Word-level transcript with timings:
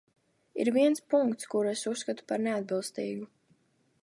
Ir 0.63 0.71
viens 0.77 1.03
punkts, 1.15 1.49
kuru 1.53 1.71
es 1.75 1.85
uzskatu 1.93 2.27
par 2.33 2.45
neatbilstīgu. 2.47 3.31